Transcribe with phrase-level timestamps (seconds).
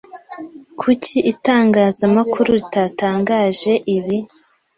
[0.79, 4.17] Kuki itangazamakuru ritatangaje ibi?